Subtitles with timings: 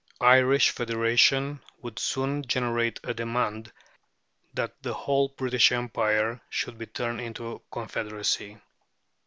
[0.23, 3.71] Irish federation "would soon generate a demand
[4.51, 8.61] that the whole British Empire should be turned into a Confederacy" (p.